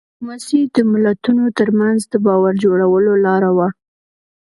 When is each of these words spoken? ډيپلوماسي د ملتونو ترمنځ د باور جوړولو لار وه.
ډيپلوماسي 0.07 0.59
د 0.75 0.77
ملتونو 0.91 1.43
ترمنځ 1.59 1.99
د 2.07 2.13
باور 2.25 2.53
جوړولو 2.63 3.13
لار 3.25 3.43
وه. 3.57 3.67